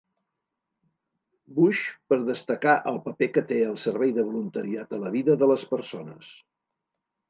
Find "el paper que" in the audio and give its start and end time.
2.93-3.47